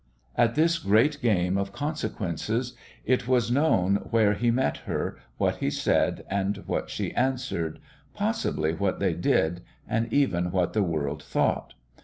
[0.35, 5.69] In this great game of Consequences it was known where he met her, what he
[5.69, 7.77] said and what she answered,
[8.15, 11.75] possibly what they did and even what the world thought.